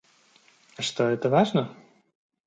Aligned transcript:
А 0.77 0.81
что, 0.81 1.03
это 1.09 1.29
важно? 1.29 1.69